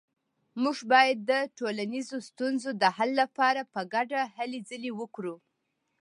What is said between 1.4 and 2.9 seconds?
ټولنیزو ستونزو د